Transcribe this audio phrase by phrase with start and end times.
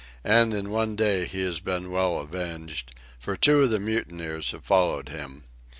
[0.23, 4.65] And in one day he has been well avenged; for two of the mutineers have
[4.65, 5.43] followed him.